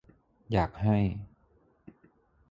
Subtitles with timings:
[0.51, 0.97] อยากให้